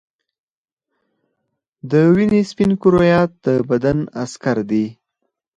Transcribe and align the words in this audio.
د 1.91 1.93
وینې 2.15 2.41
سپین 2.49 2.71
کرویات 2.81 3.31
د 3.45 3.47
بدن 3.69 3.97
عسکر 4.21 4.57
دي 4.69 4.85